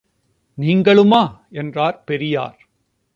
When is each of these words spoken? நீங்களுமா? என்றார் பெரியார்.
நீங்களுமா? 0.57 1.39
என்றார் 1.49 2.03
பெரியார். 2.03 2.69